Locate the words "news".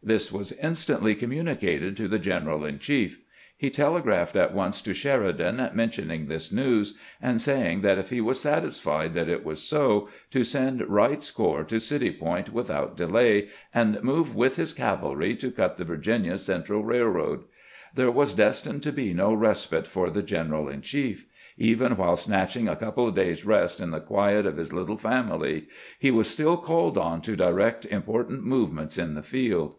6.52-6.94